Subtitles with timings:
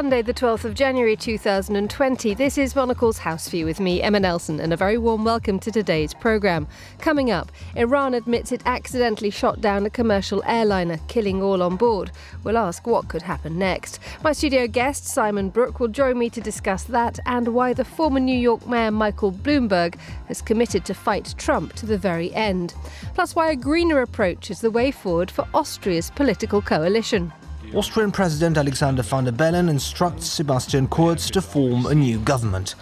[0.00, 2.32] Sunday, the 12th of January 2020.
[2.32, 5.70] This is Monocle's House View with me, Emma Nelson, and a very warm welcome to
[5.70, 6.66] today's programme.
[7.00, 12.12] Coming up, Iran admits it accidentally shot down a commercial airliner, killing all on board.
[12.44, 13.98] We'll ask what could happen next.
[14.24, 18.20] My studio guest, Simon Brooke, will join me to discuss that and why the former
[18.20, 19.96] New York Mayor Michael Bloomberg
[20.28, 22.72] has committed to fight Trump to the very end.
[23.12, 27.34] Plus, why a greener approach is the way forward for Austria's political coalition.
[27.72, 32.74] Austrian President Alexander van der Bellen instructs Sebastian Kurz to form a new government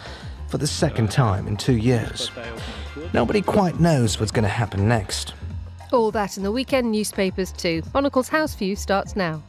[0.47, 2.31] for the second time in two years.
[3.13, 5.35] Nobody quite knows what's going to happen next.
[5.93, 7.83] All that in the weekend newspapers too.
[7.93, 9.43] Monocle's House View starts now.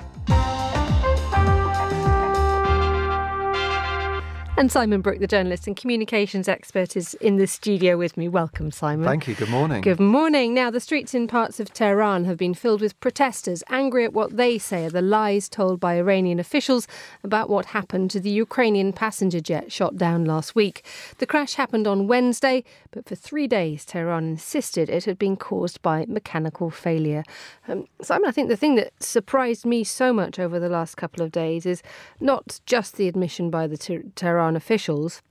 [4.59, 8.27] And Simon Brooke, the journalist and communications expert, is in the studio with me.
[8.27, 9.05] Welcome, Simon.
[9.05, 9.33] Thank you.
[9.33, 9.79] Good morning.
[9.79, 10.53] Good morning.
[10.53, 14.35] Now, the streets in parts of Tehran have been filled with protesters angry at what
[14.35, 16.89] they say are the lies told by Iranian officials
[17.23, 20.83] about what happened to the Ukrainian passenger jet shot down last week.
[21.19, 25.81] The crash happened on Wednesday, but for three days, Tehran insisted it had been caused
[25.81, 27.23] by mechanical failure.
[27.69, 31.23] Um, Simon, I think the thing that surprised me so much over the last couple
[31.23, 31.81] of days is
[32.19, 35.21] not just the admission by the Tehran officials,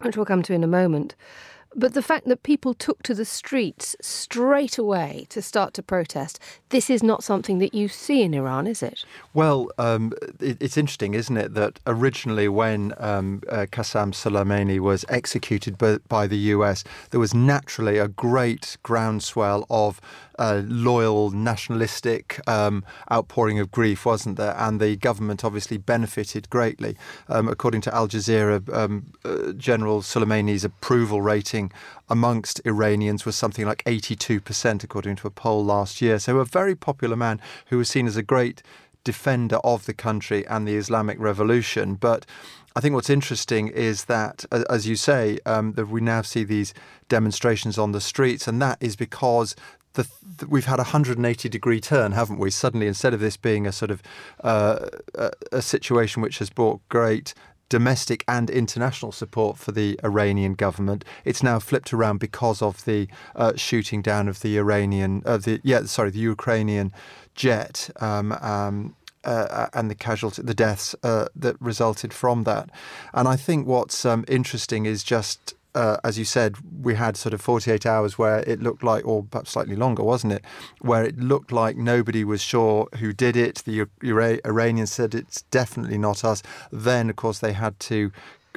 [0.00, 1.14] which we'll come to in a moment,
[1.74, 6.40] but the fact that people took to the streets straight away to start to protest,
[6.70, 9.04] this is not something that you see in Iran, is it?
[9.34, 15.78] Well, um, it, it's interesting, isn't it, that originally when um, uh, Soleimani was executed
[15.78, 20.00] by, by, the US, there was naturally a great groundswell of
[20.40, 24.54] uh, loyal, nationalistic um, outpouring of grief, wasn't there?
[24.56, 26.96] And the government obviously benefited greatly.
[27.28, 31.59] Um, according to Al Jazeera, um, uh, General Soleimani's approval rating
[32.08, 36.18] amongst Iranians was something like 82%, according to a poll last year.
[36.18, 38.62] So, a very popular man who was seen as a great
[39.04, 41.94] defender of the country and the Islamic Revolution.
[41.94, 42.26] But
[42.76, 46.72] I think what's interesting is that, as you say, um, that we now see these
[47.08, 49.56] demonstrations on the streets, and that is because
[49.94, 50.06] the,
[50.48, 52.50] we've had a 180 degree turn, haven't we?
[52.50, 54.02] Suddenly, instead of this being a sort of
[54.44, 57.34] uh, a, a situation which has brought great
[57.70, 61.04] domestic and international support for the Iranian government.
[61.24, 65.60] It's now flipped around because of the uh, shooting down of the Iranian, uh, the
[65.64, 66.92] yeah, sorry, the Ukrainian
[67.34, 67.88] jet.
[68.00, 72.70] Um, um, uh, and the casualty, the deaths uh, that resulted from that.
[73.12, 77.32] And I think what's um, interesting is just uh, as you said, we had sort
[77.32, 80.44] of 48 hours where it looked like, or perhaps slightly longer, wasn't it?
[80.80, 83.62] Where it looked like nobody was sure who did it.
[83.64, 86.42] The Iranians said it's definitely not us.
[86.72, 88.10] Then, of course, they had to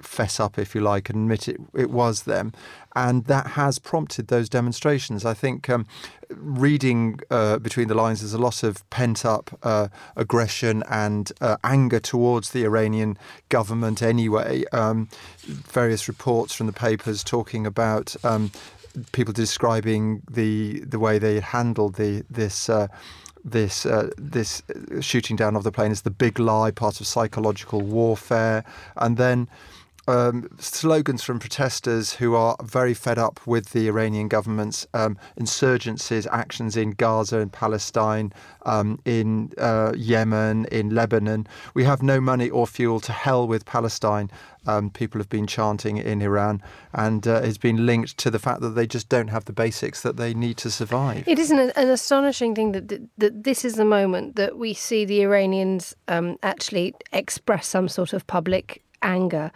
[0.06, 2.54] fess up, if you like, and admit it, it was them.
[2.96, 5.26] And that has prompted those demonstrations.
[5.26, 5.88] I think um,
[6.30, 11.58] reading uh, between the lines, there's a lot of pent up uh, aggression and uh,
[11.64, 13.18] anger towards the Iranian
[13.50, 14.64] government anyway.
[14.72, 15.10] Um,
[15.42, 18.16] various reports from the papers talking about.
[18.24, 18.52] Um,
[19.12, 22.88] people describing the the way they handled the this uh,
[23.44, 24.62] this uh, this
[25.02, 28.64] shooting down of the plane as the big lie, part of psychological warfare,
[28.98, 29.48] and then
[30.08, 36.28] um, slogans from protesters who are very fed up with the Iranian government's um, insurgencies,
[36.32, 38.34] actions in Gaza and Palestine,
[38.66, 41.48] um, in uh, Yemen, in Lebanon.
[41.74, 44.30] We have no money or fuel to hell with Palestine.
[44.66, 46.62] Um, people have been chanting in Iran,
[46.94, 50.02] and uh, it's been linked to the fact that they just don't have the basics
[50.02, 51.28] that they need to survive.
[51.28, 55.04] It isn't an astonishing thing that, that, that this is the moment that we see
[55.04, 59.52] the Iranians um, actually express some sort of public anger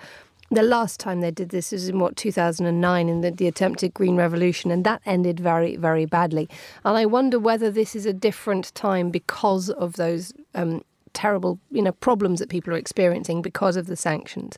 [0.49, 4.15] the last time they did this was in what 2009 in the, the, attempted green
[4.15, 6.49] revolution and that ended very very badly.
[6.85, 10.83] And i wonder whether this is a different time because of those um,
[11.17, 14.57] terrible you know problems that people are experiencing because of the sanctions.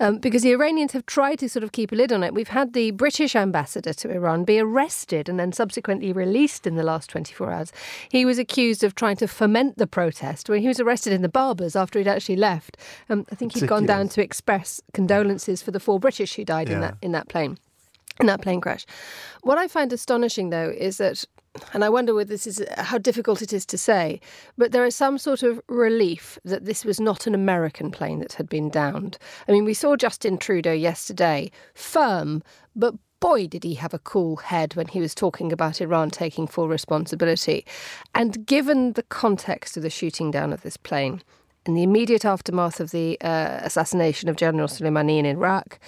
[0.00, 2.34] Um, because the Iranians have tried to sort of keep a lid on it.
[2.34, 6.82] We've had the British ambassador to Iran be arrested and then subsequently released in the
[6.82, 7.72] last 24 hours.
[8.08, 10.48] He was accused of trying to foment the protest.
[10.48, 12.76] When he was arrested in the Barbers after he'd actually left.
[13.08, 16.68] Um, I think he'd gone down to express condolences for the four British who died
[16.68, 16.74] yeah.
[16.74, 17.58] in that in that plane
[18.20, 18.84] in that plane crash.
[19.42, 21.24] What I find astonishing, though, is that
[21.72, 24.20] and I wonder whether this is how difficult it is to say,
[24.56, 28.34] but there is some sort of relief that this was not an American plane that
[28.34, 29.18] had been downed.
[29.46, 32.42] I mean, we saw Justin Trudeau yesterday, firm,
[32.74, 36.46] but boy, did he have a cool head when he was talking about Iran taking
[36.46, 37.64] full responsibility.
[38.14, 41.22] And given the context of the shooting down of this plane,
[41.64, 45.78] in the immediate aftermath of the uh, assassination of General Soleimani in Iraq,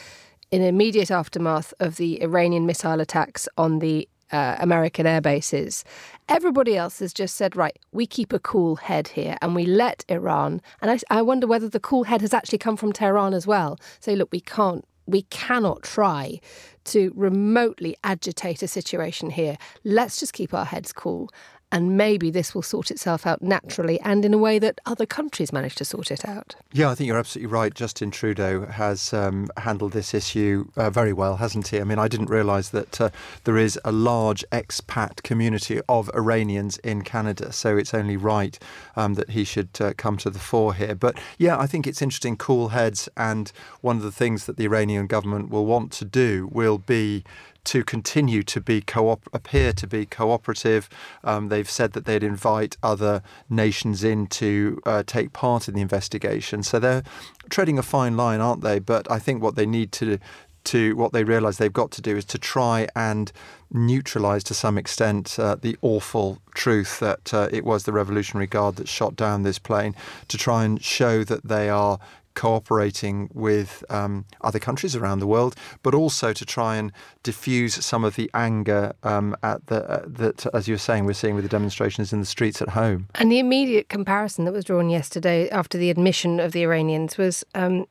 [0.53, 5.85] in immediate aftermath of the Iranian missile attacks on the uh, American air bases.
[6.29, 10.05] Everybody else has just said, right, we keep a cool head here and we let
[10.09, 10.61] Iran.
[10.81, 13.79] And I, I wonder whether the cool head has actually come from Tehran as well.
[14.01, 16.41] Say, look, we can't, we cannot try
[16.85, 19.57] to remotely agitate a situation here.
[19.85, 21.31] Let's just keep our heads cool
[21.73, 25.53] and maybe this will sort itself out naturally and in a way that other countries
[25.53, 26.55] manage to sort it out.
[26.73, 27.75] Yeah, I think you're absolutely right.
[27.75, 31.81] Justin Trudeau has um, handled this issue uh, very well, hasn't he?
[31.81, 33.11] I mean, I didn't realise that uh,
[33.45, 38.59] there is a large expat community of Iranians in Canada, so it's only right
[38.97, 40.95] um, that he should uh, come to the fore here.
[40.95, 43.51] But yeah, I think it's interesting, cool heads, and
[43.81, 47.25] one of the things that the Iranian government will want to do will be
[47.65, 50.89] to continue to be co appear to be cooperative.
[51.23, 55.81] Um, they've said that they'd invite other nations in to uh, take part in the
[55.81, 56.63] investigation.
[56.63, 57.03] So they're
[57.51, 58.79] treading a fine line, aren't they?
[58.79, 60.19] But I think what they need to
[60.65, 63.31] to what they realise they've got to do is to try and
[63.71, 68.77] neutralise to some extent uh, the awful truth that uh, it was the Revolutionary Guard
[68.77, 69.95] that shot down this plane,
[70.29, 71.99] to try and show that they are
[72.35, 76.93] cooperating with um, other countries around the world, but also to try and
[77.23, 81.13] diffuse some of the anger um, at the, uh, that, as you were saying, we're
[81.13, 83.09] seeing with the demonstrations in the streets at home.
[83.15, 87.45] And the immediate comparison that was drawn yesterday after the admission of the Iranians was.
[87.55, 87.87] Um,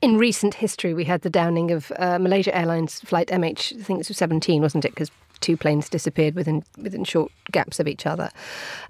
[0.00, 4.00] in, recent history, we had the downing of uh, Malaysia Airlines flight MH, I think
[4.00, 4.92] it was 17, wasn't it?
[4.92, 5.10] Because
[5.40, 8.30] two planes disappeared within within short gaps of each other.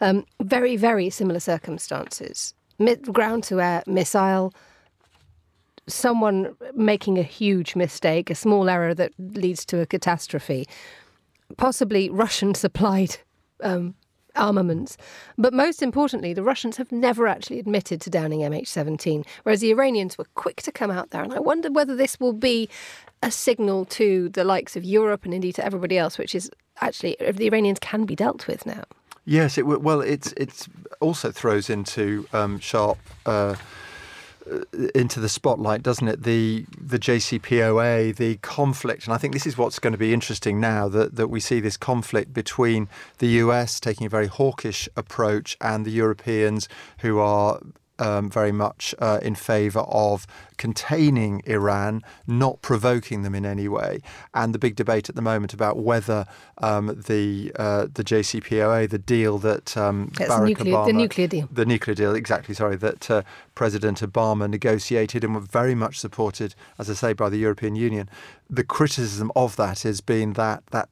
[0.00, 2.55] Um, very, very similar circumstances
[3.12, 4.53] ground to air missile,
[5.87, 10.67] someone making a huge mistake, a small error that leads to a catastrophe,
[11.56, 13.17] possibly Russian supplied
[13.62, 13.94] um,
[14.37, 14.97] armaments.
[15.38, 20.19] But most importantly, the Russians have never actually admitted to downing MH17, whereas the Iranians
[20.19, 21.23] were quick to come out there.
[21.23, 22.69] And I wonder whether this will be
[23.23, 26.50] a signal to the likes of Europe and indeed to everybody else, which is
[26.81, 28.85] actually the Iranians can be dealt with now.
[29.25, 30.69] Yes, it well, it's it's
[31.00, 32.99] also throws into um, sharp.
[33.25, 33.56] Uh,
[34.94, 36.23] into the spotlight, doesn't it?
[36.23, 40.61] The the JCPOA, the conflict, and I think this is what's going to be interesting
[40.61, 42.88] now that that we see this conflict between
[43.19, 46.69] the US taking a very hawkish approach and the Europeans
[46.99, 47.59] who are
[47.99, 50.26] um, very much uh, in favour of
[50.56, 54.00] containing Iran, not provoking them in any way,
[54.32, 56.26] and the big debate at the moment about whether
[56.58, 61.49] um, the uh, the JCPOA, the deal that um, Barack nuclear, Obama, the nuclear deal,
[61.50, 63.23] the nuclear deal, exactly, sorry, that uh,
[63.55, 68.08] President Obama negotiated and were very much supported, as I say, by the European Union.
[68.49, 70.88] The criticism of that has been that that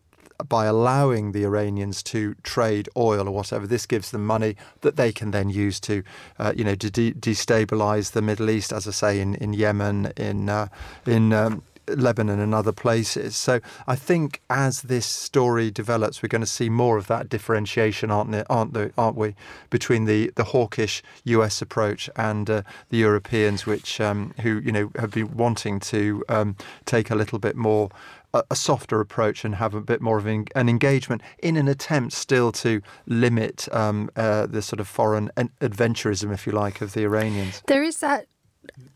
[0.49, 5.13] by allowing the Iranians to trade oil or whatever, this gives them money that they
[5.13, 6.03] can then use to,
[6.39, 10.13] uh, you know, to de- destabilize the Middle East, as I say, in, in Yemen,
[10.17, 10.69] in uh,
[11.07, 13.37] in um, Lebanon and other places.
[13.37, 18.11] So I think as this story develops, we're going to see more of that differentiation,
[18.11, 19.35] aren't it, aren't, there, aren't we,
[19.71, 24.91] between the, the hawkish US approach and uh, the Europeans, which um, who you know
[24.97, 27.91] have been wanting to um, take a little bit more
[28.35, 31.69] a, a softer approach and have a bit more of an, an engagement in an
[31.69, 35.31] attempt still to limit um, uh, the sort of foreign
[35.61, 37.63] adventurism, if you like, of the Iranians.
[37.67, 38.27] There is that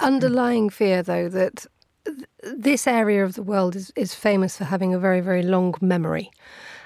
[0.00, 1.66] underlying fear, though, that
[2.42, 6.30] this area of the world is, is famous for having a very, very long memory.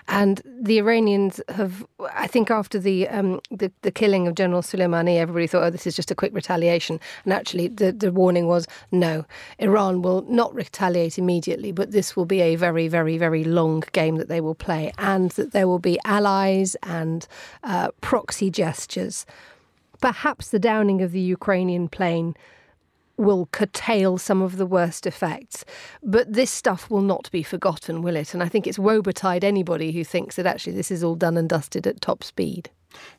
[0.08, 5.16] And the Iranians have, I think, after the um, the, the, killing of General Soleimani,
[5.16, 7.00] everybody thought, oh, this is just a quick retaliation.
[7.24, 9.24] And actually, the, the warning was, no,
[9.58, 14.16] Iran will not retaliate immediately, but this will be a very, very, very long game
[14.16, 17.26] that they will play, and that there will be allies and
[17.62, 19.26] uh, proxy gestures.
[20.00, 22.34] Perhaps the downing of the Ukrainian plane
[23.20, 25.64] will curtail some of the worst effects.
[26.02, 28.34] But this stuff will not be forgotten, will it?
[28.34, 31.36] And I think it's woe betide anybody who thinks that actually this is all done
[31.36, 32.70] and dusted at top speed.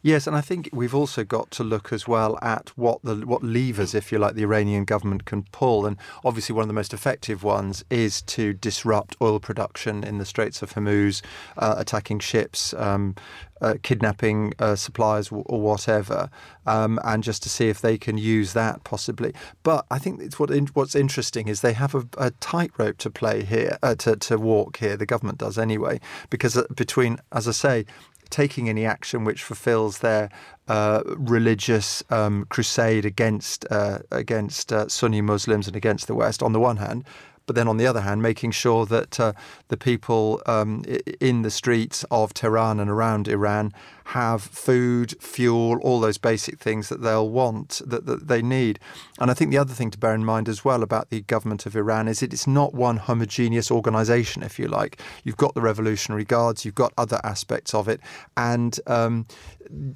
[0.01, 3.43] Yes, and I think we've also got to look as well at what the what
[3.43, 5.85] levers, if you like, the Iranian government can pull.
[5.85, 10.25] And obviously, one of the most effective ones is to disrupt oil production in the
[10.25, 11.21] Straits of Hormuz,
[11.57, 13.15] uh, attacking ships, um,
[13.61, 16.29] uh, kidnapping uh, suppliers or whatever,
[16.65, 19.33] um, and just to see if they can use that possibly.
[19.63, 23.09] But I think it's what in, what's interesting is they have a, a tightrope to
[23.09, 24.97] play here, uh, to to walk here.
[24.97, 25.99] The government does anyway,
[26.29, 27.85] because uh, between, as I say,
[28.31, 30.29] taking any action which fulfills their
[30.67, 36.53] uh, religious um, crusade against uh, against uh, Sunni Muslims and against the West on
[36.53, 37.03] the one hand,
[37.45, 39.33] but then on the other hand, making sure that uh,
[39.67, 40.83] the people um,
[41.19, 43.73] in the streets of Tehran and around Iran
[44.05, 48.77] have food, fuel, all those basic things that they'll want, that, that they need.
[49.19, 51.65] And I think the other thing to bear in mind as well about the government
[51.65, 54.99] of Iran is that it is not one homogeneous organization, if you like.
[55.23, 58.01] You've got the Revolutionary Guards, you've got other aspects of it,
[58.35, 59.27] and um,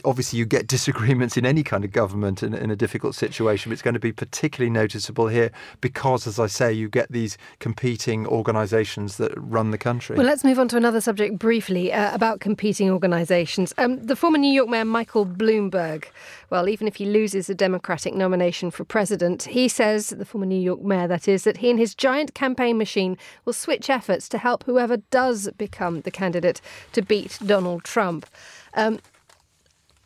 [0.04, 3.74] obviously you get disagreements in any kind of government in, in, a difficult situation, but
[3.74, 5.52] it's going to be particularly noticeable here
[5.82, 10.16] because, as I say, you get these competing organisations that run the country.
[10.16, 13.74] Well, let's move on to another subject briefly uh, about competing organisations.
[13.78, 16.06] Um, the former New York Mayor Michael Bloomberg,
[16.50, 20.60] well, even if he loses the Democratic nomination for president, he says, the former New
[20.60, 24.38] York Mayor, that is, that he and his giant campaign machine will switch efforts to
[24.38, 26.62] help whoever does become the candidate
[26.94, 28.26] to beat Donald Trump.
[28.74, 29.00] Um,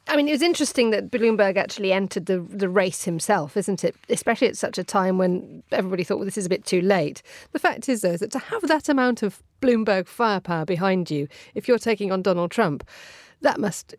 [0.09, 3.95] I mean, it was interesting that Bloomberg actually entered the the race himself, isn't it?
[4.09, 7.21] Especially at such a time when everybody thought, well, this is a bit too late.
[7.51, 11.67] The fact is, though, that to have that amount of Bloomberg firepower behind you, if
[11.67, 12.83] you're taking on Donald Trump,
[13.41, 13.93] that must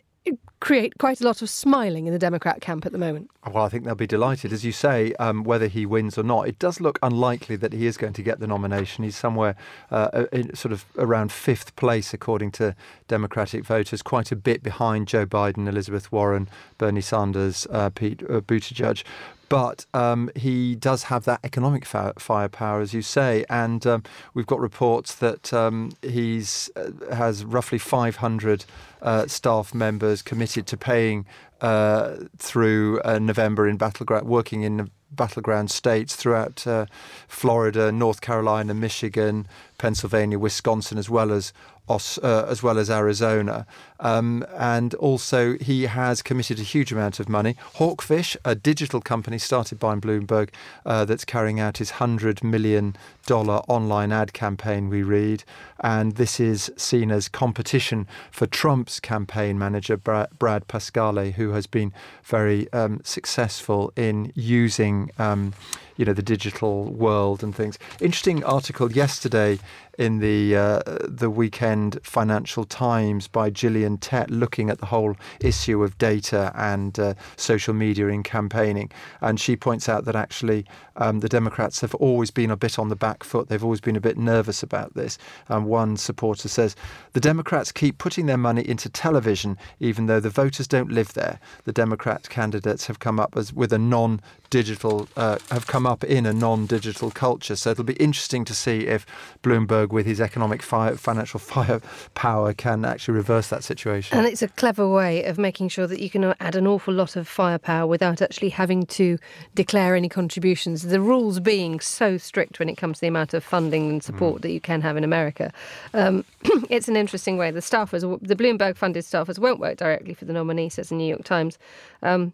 [0.61, 3.31] create quite a lot of smiling in the Democrat camp at the moment.
[3.51, 4.53] Well, I think they'll be delighted.
[4.53, 7.87] As you say, um, whether he wins or not, it does look unlikely that he
[7.87, 9.05] is going to get the nomination.
[9.05, 9.57] He's somewhere
[9.91, 12.77] uh, in, sort of around fifth place, according to
[13.09, 18.41] Democratic voters, quite a bit behind Joe Biden, Elizabeth Warren, Bernie Sanders, uh, Pete uh,
[18.41, 19.03] Buttigieg
[19.51, 24.03] but um, he does have that economic fi- firepower, as you say, and um,
[24.33, 28.65] we've got reports that um, he's uh, has roughly 500
[29.03, 31.27] uh, staff members committed to paying
[31.61, 36.87] uh, through uh, November in battleground, working in battleground states throughout uh,
[37.27, 41.53] Florida, North Carolina, Michigan, Pennsylvania, Wisconsin, as well as
[41.91, 43.67] uh, as well as Arizona.
[44.01, 47.57] Um, and also, he has committed a huge amount of money.
[47.77, 50.51] Hawkfish, a digital company started by Bloomberg
[50.85, 52.97] uh, that's carrying out his $100 million
[53.31, 55.45] online ad campaign, we read.
[55.81, 61.93] And this is seen as competition for Trump's campaign manager, Brad Parscale, who has been
[62.25, 65.11] very um, successful in using.
[65.19, 65.53] Um,
[66.01, 67.79] you know the digital world and things.
[68.01, 69.59] Interesting article yesterday
[69.99, 75.83] in the uh, the weekend Financial Times by Gillian Tett looking at the whole issue
[75.83, 80.67] of data and uh, social media in campaigning, and she points out that actually
[81.01, 83.49] um, the Democrats have always been a bit on the back foot.
[83.49, 85.19] They've always been a bit nervous about this.
[85.49, 86.77] And one supporter says
[87.15, 91.41] the Democrats keep putting their money into television, even though the voters don't live there.
[91.65, 96.27] The Democrat candidates have come up as with a non-digital uh, have come up in
[96.27, 97.57] a non-digital culture.
[97.57, 99.07] So it'll be interesting to see if
[99.43, 103.80] Bloomberg, with his economic fire, financial firepower, can actually reverse that situation.
[104.17, 107.17] And it's a clever way of making sure that you can add an awful lot
[107.17, 109.19] of firepower without actually having to
[109.55, 110.83] declare any contributions.
[110.83, 114.39] The rules being so strict when it comes to the amount of funding and support
[114.39, 114.43] mm.
[114.43, 115.53] that you can have in America.
[115.95, 116.25] Um,
[116.71, 117.51] it's an interesting way.
[117.51, 121.09] The staffers, the Bloomberg funded staffers, won't work directly for the nominee, says the New
[121.09, 121.59] York Times.
[122.03, 122.33] Um,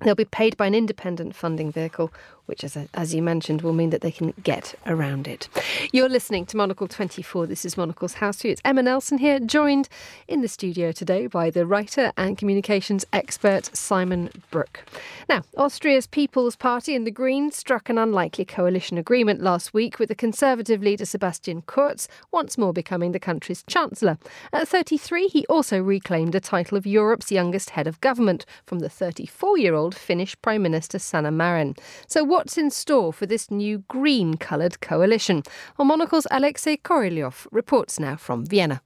[0.00, 2.12] They'll be paid by an independent funding vehicle
[2.46, 5.48] which, as, as you mentioned, will mean that they can get around it.
[5.92, 7.46] You're listening to Monocle 24.
[7.46, 8.52] This is Monocle's House View.
[8.52, 9.88] It's Emma Nelson here, joined
[10.28, 14.84] in the studio today by the writer and communications expert Simon Brooke.
[15.28, 20.08] Now, Austria's People's Party and the Greens struck an unlikely coalition agreement last week with
[20.08, 24.18] the Conservative leader Sebastian Kurz once more becoming the country's chancellor.
[24.52, 28.88] At 33, he also reclaimed the title of Europe's youngest head of government from the
[28.88, 31.74] 34 year old Finnish Prime Minister Sanna Marin.
[32.06, 35.42] So, what's in store for this new green coloured coalition?
[35.78, 38.80] Well, Monocle's Alexei Korolyov reports now from Vienna.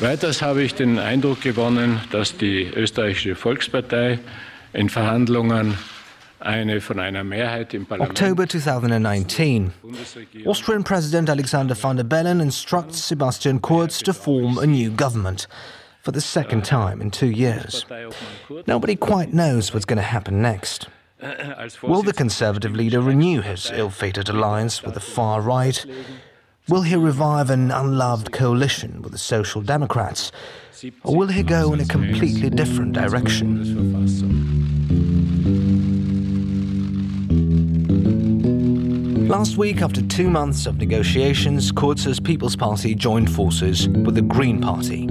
[0.00, 4.18] Weiters habe ich den Eindruck gewonnen, dass die österreichische Volkspartei
[4.72, 5.78] in Verhandlungen
[7.98, 9.72] October 2019.
[10.46, 15.46] Austrian President Alexander van der Bellen instructs Sebastian Kurz to form a new government
[16.02, 17.84] for the second time in two years.
[18.66, 20.88] Nobody quite knows what's going to happen next.
[21.82, 25.84] Will the Conservative leader renew his ill fated alliance with the far right?
[26.68, 30.32] Will he revive an unloved coalition with the Social Democrats?
[31.04, 33.60] Or will he go in a completely different direction?
[39.28, 44.60] Last week, after two months of negotiations, Kurz's People's Party joined forces with the Green
[44.60, 45.06] Party.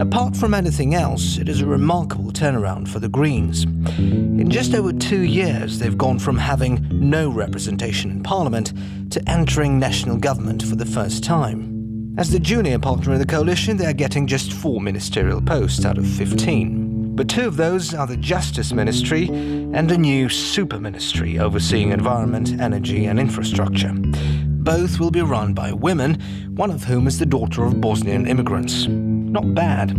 [0.00, 3.64] Apart from anything else, it is a remarkable turnaround for the Greens.
[3.64, 8.72] In just over two years, they've gone from having no representation in Parliament
[9.10, 12.14] to entering national government for the first time.
[12.16, 15.98] As the junior partner in the coalition, they are getting just four ministerial posts out
[15.98, 17.16] of 15.
[17.16, 22.60] But two of those are the Justice Ministry and a new super ministry overseeing environment,
[22.60, 23.92] energy, and infrastructure.
[23.92, 26.20] Both will be run by women,
[26.54, 28.86] one of whom is the daughter of Bosnian immigrants.
[29.28, 29.94] Not bad,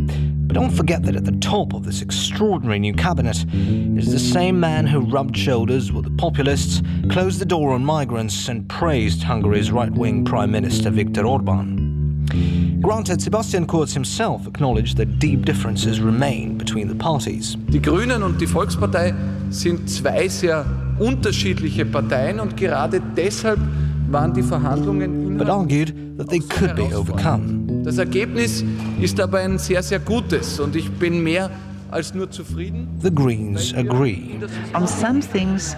[0.48, 4.60] but don't forget that at the top of this extraordinary new cabinet is the same
[4.60, 9.72] man who rubbed shoulders with the populists, closed the door on migrants, and praised Hungary's
[9.72, 12.80] right wing Prime Minister Viktor Orban.
[12.82, 17.56] Granted, Sebastian Kurz himself acknowledged that deep differences remain between the parties.
[17.70, 19.14] Die Grünen und die Volkspartei
[19.52, 20.66] sind zwei sehr
[20.98, 23.60] unterschiedliche Parteien und gerade deshalb
[24.10, 27.59] waren die Verhandlungen but argued that they could be overcome.
[27.84, 28.64] Das Ergebnis
[29.02, 31.50] ist aber ein sehr, sehr gutes und ich bin mehr
[31.92, 32.88] als nur zufrieden.
[33.02, 34.40] The Greens agree.
[34.74, 35.76] On some things,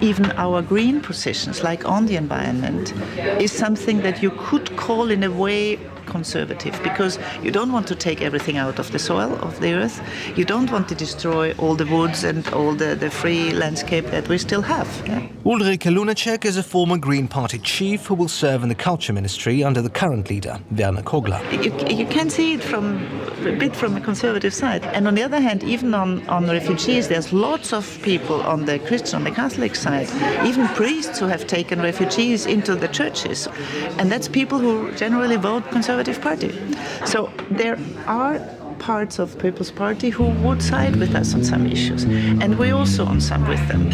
[0.00, 2.94] even our green positions, like on the environment,
[3.40, 5.78] is something that you could call in a way
[6.08, 10.00] conservative because you don't want to take everything out of the soil of the earth.
[10.36, 14.28] You don't want to destroy all the woods and all the, the free landscape that
[14.28, 14.88] we still have.
[15.06, 15.28] Yeah?
[15.44, 19.62] Ulrike Lunacek is a former Green Party chief who will serve in the culture ministry
[19.62, 21.40] under the current leader, Werner Kogler.
[21.52, 22.96] You, you can see it from
[23.46, 24.84] a bit from a conservative side.
[24.84, 28.78] And on the other hand, even on, on refugees, there's lots of people on the
[28.80, 30.08] Christian, on the Catholic side,
[30.46, 33.48] even priests who have taken refugees into the churches.
[33.98, 36.52] And that's people who generally vote conservative Conservative Party.
[37.06, 37.76] So there
[38.06, 38.38] are
[38.78, 43.04] parts of People's Party who would side with us on some issues, and we also
[43.04, 43.90] on some with them.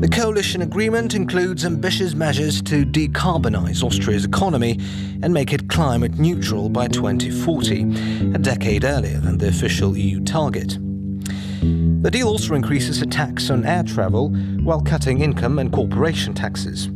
[0.00, 4.78] The coalition agreement includes ambitious measures to decarbonise Austria's economy
[5.22, 7.82] and make it climate neutral by 2040,
[8.34, 10.78] a decade earlier than the official EU target.
[12.02, 14.30] The deal also increases a tax on air travel
[14.62, 16.88] while cutting income and corporation taxes.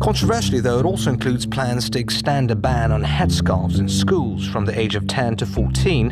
[0.00, 4.64] Controversially, though, it also includes plans to extend a ban on headscarves in schools from
[4.64, 6.10] the age of 10 to 14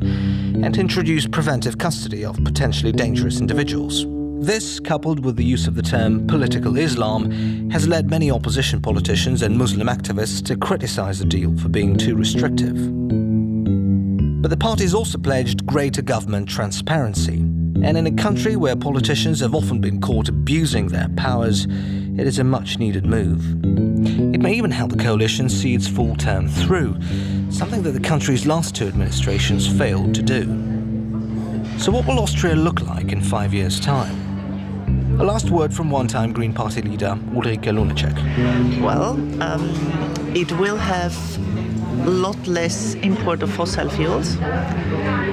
[0.65, 4.05] and introduce preventive custody of potentially dangerous individuals.
[4.45, 9.43] This, coupled with the use of the term political Islam, has led many opposition politicians
[9.43, 12.75] and Muslim activists to criticize the deal for being too restrictive.
[14.43, 17.39] But the parties also pledged greater government transparency.
[17.83, 21.67] And in a country where politicians have often been caught abusing their powers,
[22.19, 23.45] it is a much needed move.
[24.35, 26.97] It may even help the coalition see its full term through,
[27.51, 30.45] something that the country's last two administrations failed to do.
[31.79, 34.27] So, what will Austria look like in five years' time?
[35.21, 38.81] A last word from one time Green Party leader Ulrike Lunacek.
[38.81, 39.11] Well,
[39.43, 39.71] um,
[40.35, 41.15] it will have
[42.05, 44.37] lot less import of fossil fuels.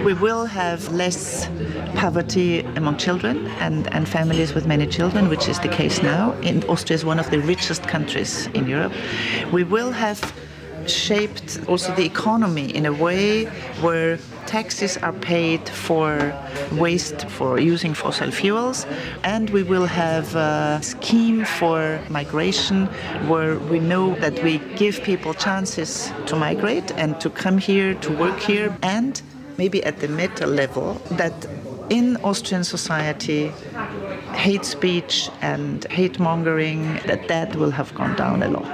[0.06, 1.48] We will have less
[1.96, 6.34] poverty among children and, and families with many children, which is the case now.
[6.42, 8.94] In Austria is one of the richest countries in Europe.
[9.52, 10.34] We will have
[10.88, 13.46] shaped also the economy in a way
[13.82, 14.18] where
[14.54, 16.12] taxes are paid for
[16.74, 18.86] waste for using fossil fuels
[19.24, 22.86] and we will have a scheme for migration
[23.32, 28.10] where we know that we give people chances to migrate and to come here to
[28.24, 29.24] work here and
[29.58, 30.88] maybe at the meta level
[31.20, 31.34] that
[31.90, 33.52] in Austrian society
[34.46, 38.74] hate speech and hate mongering that that will have gone down a lot.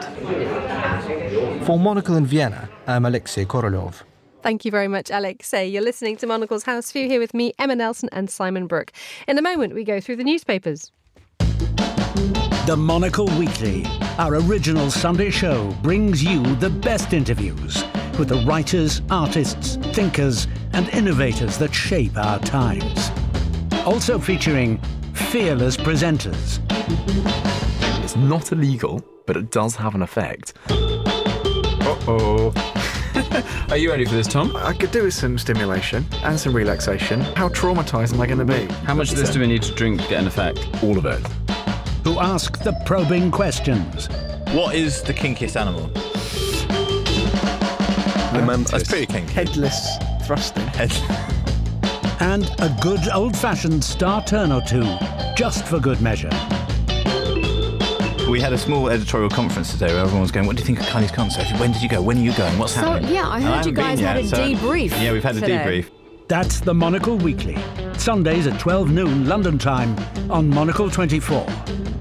[1.65, 4.08] For Monocle in Vienna, I'm Alexei Korolyov.
[4.41, 5.67] Thank you very much, Alexei.
[5.67, 8.91] You're listening to Monocle's House View here with me, Emma Nelson, and Simon Brooke.
[9.27, 10.91] In a moment, we go through the newspapers.
[12.65, 13.85] The Monocle Weekly,
[14.17, 17.83] our original Sunday show, brings you the best interviews
[18.17, 23.11] with the writers, artists, thinkers, and innovators that shape our times.
[23.85, 24.77] Also featuring
[25.13, 26.59] fearless presenters.
[28.03, 30.53] It's not illegal, but it does have an effect.
[30.69, 32.78] Uh oh.
[33.69, 34.55] Are you ready for this, Tom?
[34.55, 37.21] I could do with some stimulation and some relaxation.
[37.21, 38.65] How traumatized am I going to be?
[38.85, 40.59] How much of this do we need to drink to get an effect?
[40.83, 41.19] All of it.
[42.03, 44.07] Who ask the probing questions.
[44.53, 45.87] What is the kinkiest animal?
[48.33, 48.71] The mantis.
[48.71, 49.33] That's pretty kinky.
[49.33, 50.67] Headless thrusting.
[50.67, 50.91] Head.
[52.21, 54.83] And a good old fashioned star turn or two,
[55.37, 56.29] just for good measure.
[58.29, 60.79] We had a small editorial conference today where everyone was going, What do you think
[60.79, 61.45] of Kylie's concert?
[61.59, 62.01] When did you go?
[62.01, 62.57] When are you going?
[62.59, 63.13] What's So, happening?
[63.13, 65.41] yeah, I And heard you guys had yet, a so- debrief Yeah, we've had a
[65.41, 65.89] debrief.
[66.27, 67.57] That's the Monocle Weekly.
[67.97, 69.95] Sundays at 12 noon London time
[70.29, 71.45] on Monocle 24.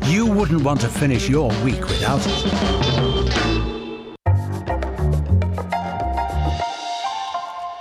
[0.05, 3.18] You wouldn't want to finish your week without it.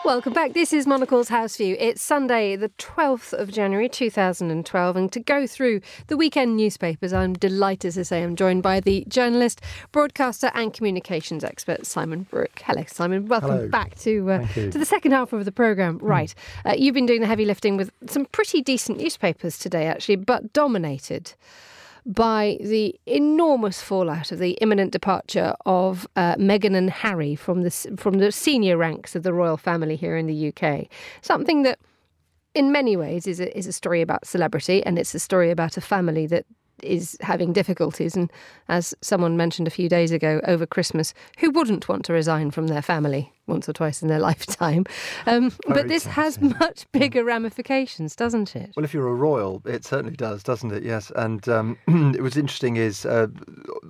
[0.07, 0.53] Welcome back.
[0.53, 1.75] This is Monocle's House View.
[1.77, 4.95] It's Sunday, the 12th of January 2012.
[4.95, 9.03] And to go through the weekend newspapers, I'm delighted to say I'm joined by the
[9.09, 9.59] journalist,
[9.91, 12.61] broadcaster, and communications expert, Simon Brooke.
[12.63, 13.25] Hello, Simon.
[13.25, 13.67] Welcome Hello.
[13.67, 15.97] back to, uh, to the second half of the programme.
[15.97, 16.33] Right.
[16.63, 20.53] Uh, you've been doing the heavy lifting with some pretty decent newspapers today, actually, but
[20.53, 21.33] dominated
[22.07, 27.71] by the enormous fallout of the imminent departure of uh, Meghan and Harry from the
[27.97, 30.87] from the senior ranks of the royal family here in the UK.
[31.21, 31.79] Something that,
[32.55, 35.75] in many ways, is a, is a story about celebrity, and it's a story about
[35.75, 36.45] a family that
[36.83, 38.15] is having difficulties.
[38.15, 38.31] And
[38.69, 42.67] as someone mentioned a few days ago over Christmas, who wouldn't want to resign from
[42.67, 44.85] their family once or twice in their lifetime?
[45.25, 48.73] Um, but this has much bigger ramifications, doesn't it?
[48.75, 50.83] Well, if you're a royal, it certainly does, doesn't it?
[50.83, 51.11] Yes.
[51.15, 51.77] And um,
[52.15, 53.27] it was interesting is uh,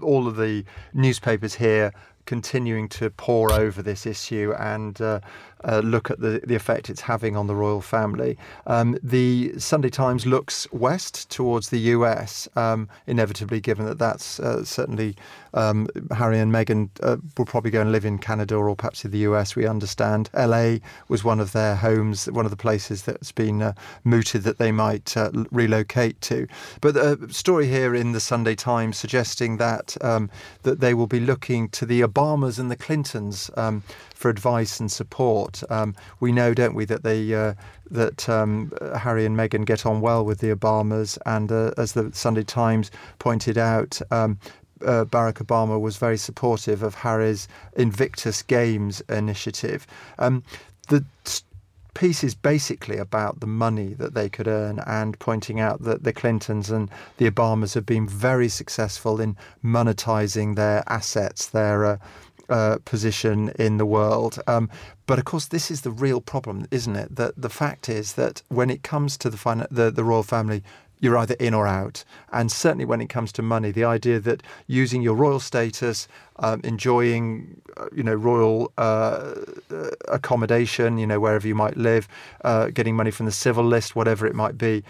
[0.02, 1.92] all of the newspapers here
[2.28, 5.20] continuing to pore over this issue and uh,
[5.64, 8.38] uh, look at the, the effect it's having on the royal family.
[8.66, 14.64] Um, the Sunday Times looks west towards the US, um, inevitably, given that that's uh,
[14.64, 15.16] certainly
[15.58, 19.12] um, Harry and Meghan uh, will probably go and live in Canada or perhaps in
[19.12, 20.30] the US, we understand.
[20.34, 20.78] LA
[21.10, 24.72] was one of their homes, one of the places that's been uh, mooted that they
[24.72, 26.48] might uh, relocate to.
[26.80, 30.30] But the story here in the Sunday Times suggesting that, um,
[30.62, 33.82] that they will be looking to the Obamas and the Clintons um,
[34.14, 35.64] for advice and support.
[35.70, 37.54] Um, we know, don't we, that they uh,
[37.90, 42.12] that um, Harry and Meghan get on well with the Obamas, and uh, as the
[42.14, 44.02] Sunday Times pointed out.
[44.86, 49.88] Uh, Barack Obama was very supportive of Harry's Invictus Games initiative.
[50.20, 50.44] Um,
[50.90, 51.04] the
[51.98, 56.14] piece is basically about the money that they could earn and pointing out that the
[56.14, 61.98] Clintons and the Obamas have been very successful in monetizing their assets, their uh,
[62.50, 64.40] uh, position in the world.
[64.46, 64.70] Um,
[65.08, 67.16] but of course, this is the real problem, isn't it?
[67.16, 70.64] That the fact is that when it comes to the, fin- the, the royal family,
[71.00, 72.04] you're either in or out.
[72.32, 76.08] And certainly when it comes to money, the idea that using your royal status,
[76.38, 79.34] um, enjoying, uh, you know, royal uh,
[79.72, 82.08] uh, accommodation, you know, wherever you might live,
[82.44, 84.84] uh, getting money from the civil list, whatever it might be,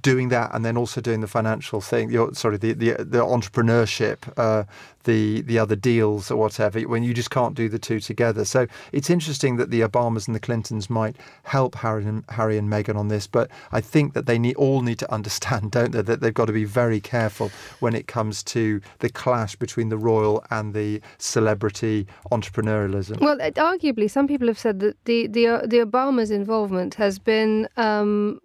[0.00, 4.64] doing that and then also doing the financial thing, sorry, the the, the entrepreneurship, uh,
[5.04, 8.44] the the other deals or whatever, when you just can't do the two together.
[8.44, 12.70] So it's interesting that the Obamas and the Clintons might help Harry and Harry and
[12.70, 16.02] Meghan on this, but I think that they need all need to understand, don't they,
[16.02, 19.98] that they've got to be very careful when it comes to the clash between the
[19.98, 23.20] royal and the celebrity entrepreneurialism.
[23.20, 27.68] Well, arguably, some people have said that the the uh, the Obamas' involvement has been
[27.76, 28.40] um,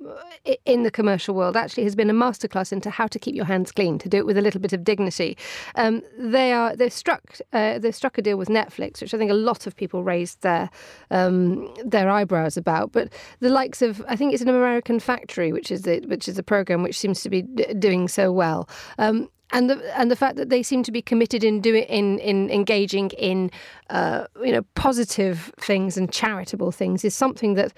[0.65, 3.71] in the commercial world actually has been a masterclass into how to keep your hands
[3.71, 5.37] clean, to do it with a little bit of dignity.
[5.75, 9.31] Um, they are they've struck uh, they've struck a deal with Netflix, which I think
[9.31, 10.69] a lot of people raised their
[11.11, 12.91] um, their eyebrows about.
[12.91, 16.37] But the likes of I think it's an American Factory, which is the, which is
[16.37, 18.69] a program which seems to be d- doing so well.
[18.97, 22.19] Um, and the and the fact that they seem to be committed in doing in
[22.19, 23.51] in engaging in
[23.89, 27.73] uh, you know positive things and charitable things is something that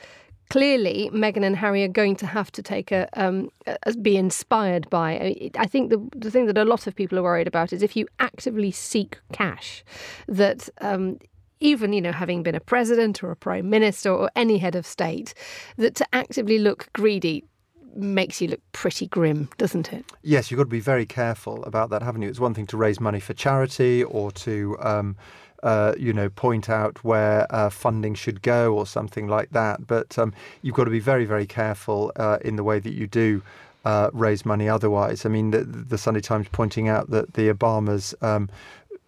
[0.52, 3.50] clearly Meghan and Harry are going to have to take a, um,
[4.02, 5.52] be inspired by.
[5.58, 7.96] I think the the thing that a lot of people are worried about is if
[7.96, 9.84] you actively seek cash,
[10.28, 10.70] that.
[10.82, 11.18] Um,
[11.64, 14.84] even you know having been a president or a prime minister or any head of
[14.84, 15.36] state
[15.78, 17.44] that to actively look greedy
[17.96, 20.06] makes you look pretty grim, doesn't it?
[20.24, 22.30] Yes, you've got to be very careful about that, haven't you?
[22.30, 25.18] It's one thing to raise money for charity or to, um,
[25.64, 29.88] uh, you know, point out where uh, funding should go or something like that.
[29.88, 33.08] But um, you've got to be very, very careful uh, in the way that you
[33.08, 33.42] do.
[33.84, 35.26] Uh, raise money otherwise.
[35.26, 38.48] I mean, the, the, Sunday Times pointing out that the Obamas um,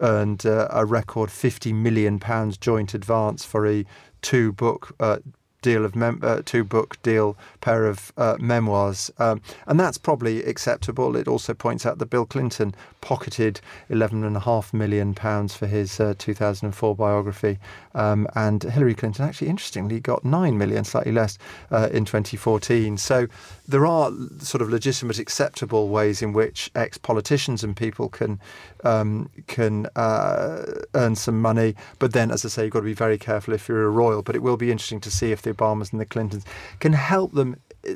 [0.01, 3.85] earned uh, a record 50 million pounds joint advance for a
[4.23, 5.19] two book uh,
[5.63, 10.43] deal of mem- uh, two book deal pair of uh, memoirs, um, and that's probably
[10.43, 11.15] acceptable.
[11.15, 15.67] It also points out that Bill Clinton pocketed eleven and a half million pounds for
[15.67, 17.59] his uh, 2004 biography,
[17.93, 21.37] um, and Hillary Clinton actually, interestingly, got £9 million, slightly less,
[21.69, 22.97] uh, in 2014.
[22.97, 23.27] So
[23.67, 28.39] there are sort of legitimate, acceptable ways in which ex-politicians and people can
[28.85, 30.63] um, can uh,
[30.93, 31.75] earn some money.
[31.99, 34.21] But then, as I say, you've got to be very careful if you're a royal.
[34.21, 36.45] But it will be interesting to see if the Obamas and the Clintons
[36.79, 37.95] can help them uh,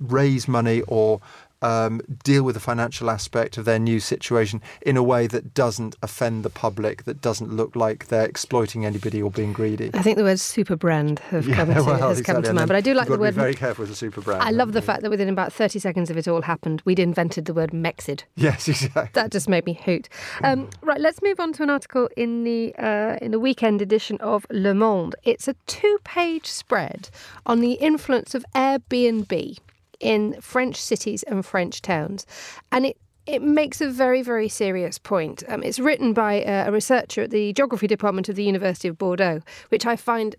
[0.00, 1.20] raise money or
[1.64, 5.96] um, deal with the financial aspect of their new situation in a way that doesn't
[6.02, 9.90] offend the public, that doesn't look like they're exploiting anybody or being greedy.
[9.94, 12.68] I think the word super brand have Yeah, come to, well, has come to mind.
[12.68, 13.34] But I do like the word.
[13.34, 14.42] very careful with the super brand.
[14.42, 17.46] I love the fact that within about 30 seconds of it all happened, we'd invented
[17.46, 18.24] the word Megxit.
[18.36, 19.08] Yes, exactly.
[19.14, 20.08] That just made me hoot.
[20.42, 24.18] Um, right, let's move on to an article in the uh, in the weekend edition
[24.20, 25.14] of Le Monde.
[25.24, 27.08] It's a two-page spread
[27.46, 29.58] on the influence of Airbnb
[30.00, 32.26] in French cities and French towns,
[32.72, 32.96] and it.
[33.26, 35.42] It makes a very, very serious point.
[35.48, 38.98] Um, it's written by uh, a researcher at the geography department of the University of
[38.98, 40.36] Bordeaux, which I find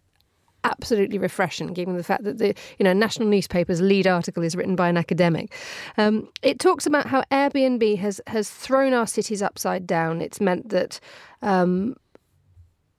[0.65, 4.75] absolutely refreshing, given the fact that the you know national newspaper's lead article is written
[4.75, 5.53] by an academic.
[5.97, 10.21] Um, it talks about how Airbnb has has thrown our cities upside down.
[10.21, 10.99] It's meant that.
[11.41, 11.95] Um,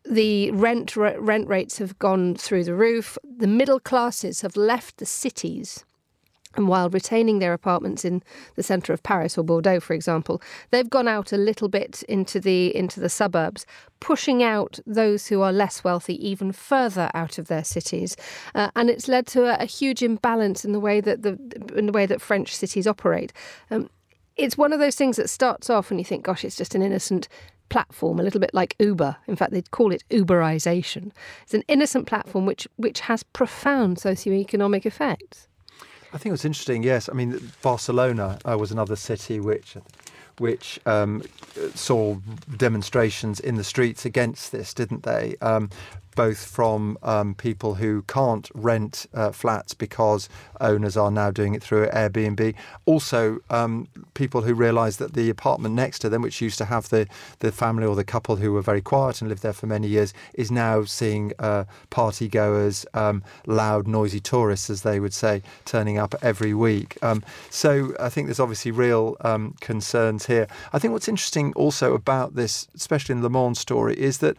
[0.09, 3.19] the rent rent rates have gone through the roof.
[3.25, 5.85] The middle classes have left the cities
[6.57, 8.23] and while retaining their apartments in
[8.55, 10.41] the centre of Paris or Bordeaux, for example,
[10.71, 13.67] they've gone out a little bit into the into the suburbs,
[14.01, 18.17] pushing out those who are less wealthy even further out of their cities,
[18.55, 21.39] uh, and it's led to a, a, huge imbalance in the way that the
[21.77, 23.33] in the way that French cities operate.
[23.71, 23.91] Um,
[24.37, 26.83] it's one of those things that starts off and you think, gosh, it's just an
[26.83, 27.27] innocent
[27.69, 29.17] platform, a little bit like Uber.
[29.27, 31.13] In fact, they'd call it Uberization.
[31.43, 35.49] It's an innocent platform which which has profound socioeconomic effects.
[36.17, 36.83] I think it was interesting.
[36.83, 39.77] Yes, I mean Barcelona uh, was another city which
[40.39, 41.23] which um,
[41.75, 42.17] saw
[42.57, 45.37] demonstrations in the streets against this, didn't they?
[45.43, 45.69] Um,
[46.17, 50.29] both from um, people who can't rent uh, flats because
[50.61, 52.55] owners are now doing it through Airbnb.
[52.87, 56.89] Also, um, people who realise that the apartment next to them, which used to have
[56.89, 57.07] the,
[57.39, 60.13] the family or the couple who were very quiet and lived there for many years,
[60.35, 65.99] is now seeing uh, party goers, um, loud, noisy tourists, as they would say, turning
[65.99, 66.97] up every week.
[67.03, 70.49] Um, so I think there's obviously real um, concerns here.
[70.73, 74.37] I think what's interesting also about this, especially in the Le Monde story, is that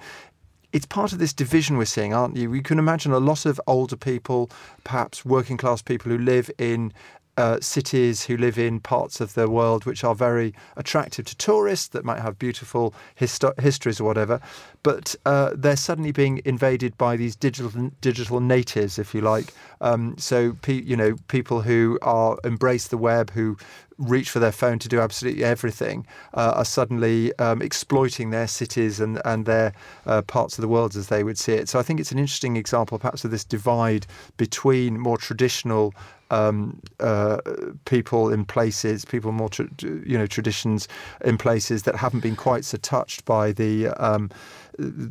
[0.73, 2.49] it's part of this division we're seeing, aren't you?
[2.49, 4.49] We can imagine a lot of older people,
[4.84, 6.93] perhaps working class people who live in
[7.38, 11.88] uh, cities, who live in parts of the world which are very attractive to tourists,
[11.89, 14.39] that might have beautiful histo- histories or whatever,
[14.84, 19.54] but uh, they're suddenly being invaded by these digital digital natives, if you like.
[19.82, 23.58] Um, so, pe- you know, people who are embrace the web, who
[23.97, 29.00] reach for their phone to do absolutely everything uh, are suddenly um, exploiting their cities
[29.00, 29.73] and, and their
[30.06, 31.67] uh, parts of the world as they would see it.
[31.67, 34.06] So I think it's an interesting example, perhaps, of this divide
[34.38, 35.93] between more traditional
[36.31, 37.37] um, uh,
[37.85, 40.87] people in places, people more, tra- you know, traditions
[41.23, 44.29] in places that haven't been quite so touched by the, um,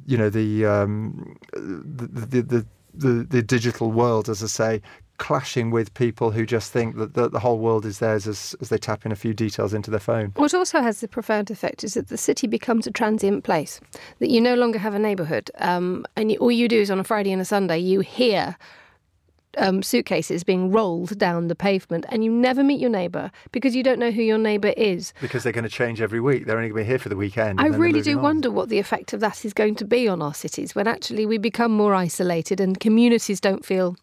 [0.07, 2.67] you know, the, um, the, the, the
[2.99, 4.83] the, digital world, as I say,
[5.19, 8.69] clashing with people who just think that the, the, whole world is theirs as, as
[8.69, 10.33] they tap in a few details into their phone.
[10.37, 13.81] What also has the profound effect is that the city becomes a transient place,
[14.19, 15.51] that you no longer have a neighbourhood.
[15.59, 18.57] Um, and you, all you do is on a Friday and a Sunday, you hear
[19.57, 23.83] um, suitcases being rolled down the pavement, and you never meet your neighbour because you
[23.83, 25.13] don't know who your neighbour is.
[25.21, 26.47] Because they're going to change every week.
[26.47, 27.61] They're only going to be here for the weekend.
[27.61, 28.23] I really do on.
[28.23, 31.27] wonder what the effect of that is going to be on our cities when actually
[31.27, 33.97] we become more isolated and communities don't feel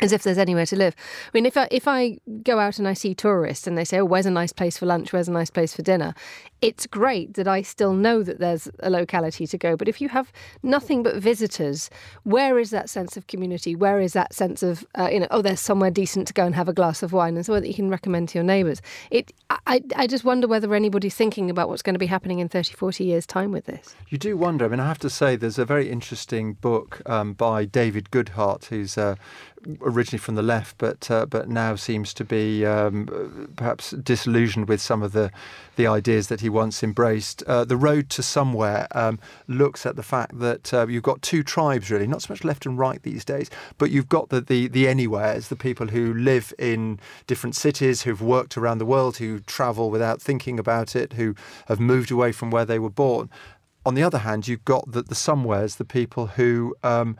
[0.00, 0.94] as if there's anywhere to live.
[1.26, 3.98] I mean, if I if I go out and I see tourists and they say,
[3.98, 5.12] "Oh, where's a nice place for lunch?
[5.12, 6.14] Where's a nice place for dinner?"
[6.60, 9.76] It's great that I still know that there's a locality to go.
[9.76, 10.30] But if you have
[10.62, 11.88] nothing but visitors,
[12.24, 13.74] where is that sense of community?
[13.74, 16.54] Where is that sense of uh, you know, oh, there's somewhere decent to go and
[16.54, 18.82] have a glass of wine and somewhere that you can recommend to your neighbours?
[19.10, 19.32] It,
[19.66, 22.74] I, I just wonder whether anybody's thinking about what's going to be happening in 30,
[22.74, 23.94] 40 years' time with this.
[24.08, 24.64] You do wonder.
[24.64, 28.66] I mean, I have to say, there's a very interesting book um, by David Goodhart,
[28.66, 29.16] who's uh,
[29.80, 34.80] originally from the left, but uh, but now seems to be um, perhaps disillusioned with
[34.80, 35.30] some of the
[35.76, 37.42] the ideas that he once embraced.
[37.44, 39.18] Uh, the Road to Somewhere um,
[39.48, 42.66] looks at the fact that uh, you've got two tribes really, not so much left
[42.66, 46.52] and right these days, but you've got the the, the anywheres, the people who live
[46.58, 51.34] in different cities, who've worked around the world, who travel without thinking about it, who
[51.66, 53.30] have moved away from where they were born.
[53.86, 57.16] On the other hand, you've got the, the somewheres, the people who um,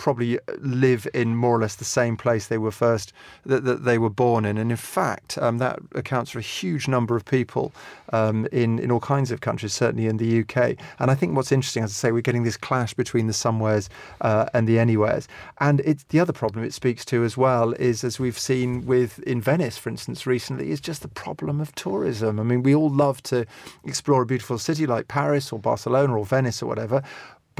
[0.00, 3.12] probably live in more or less the same place they were first
[3.44, 6.88] that, that they were born in, and in fact, um, that accounts for a huge
[6.88, 7.72] number of people
[8.14, 10.76] um, in in all kinds of countries, certainly in the UK.
[10.98, 13.90] And I think what's interesting, as I say, we're getting this clash between the somewheres
[14.22, 18.02] uh, and the anywheres, and it's the other problem it speaks to as well is
[18.02, 22.40] as we've seen with in Venice, for instance, recently, is just the problem of tourism.
[22.40, 23.44] I mean, we all love to
[23.84, 27.02] explore a beautiful city like Paris or Barcelona or Venice or whatever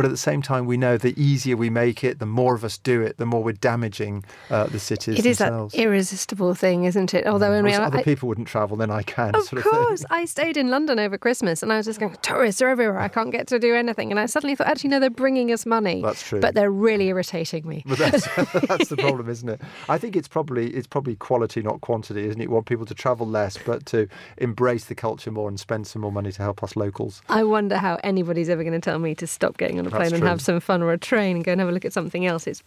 [0.00, 2.64] But at the same time, we know the easier we make it, the more of
[2.64, 5.74] us do it, the more we're damaging uh, the cities It is themselves.
[5.74, 7.26] that irresistible thing, isn't it?
[7.26, 9.34] Although, mean, Also, other people wouldn't travel, then I can.
[9.34, 9.72] Of sort of thing.
[9.72, 10.04] course.
[10.08, 12.98] I stayed in London over Christmas and I was just going, tourists are everywhere.
[12.98, 14.10] I can't get to do anything.
[14.10, 16.00] And I suddenly thought, actually, no, they're bringing us money.
[16.00, 16.40] That's true.
[16.40, 17.84] But they're really irritating me.
[17.84, 18.26] But that's,
[18.68, 19.60] that's the problem, isn't it?
[19.90, 22.44] I think it's probably it's probably quality, not quantity, isn't it?
[22.44, 24.08] You want people to travel less, but to
[24.38, 27.20] embrace the culture more and spend some more money to help us locals.
[27.28, 30.24] I wonder how anybody's ever going to tell me to stop getting on plane and
[30.24, 32.46] have some fun or a train and go and have a look at something else.
[32.46, 32.62] It's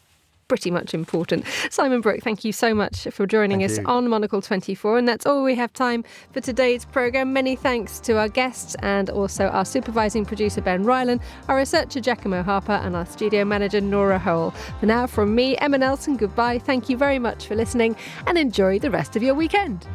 [0.47, 1.45] pretty much important.
[1.69, 3.85] Simon Brooke, thank you so much for joining Thank us you.
[3.85, 4.97] on Monocle 24.
[4.99, 7.33] And that's all we have time for today's programme.
[7.33, 12.43] Many thanks to our guests and also our supervising producer, Ben Ryland, our researcher, Giacomo
[12.43, 14.51] Harper, and our studio manager, Nora Hole.
[14.79, 16.59] For now, from me, Emma Nelson, goodbye.
[16.59, 17.95] Thank you very much for listening
[18.27, 19.87] and enjoy the rest of your weekend.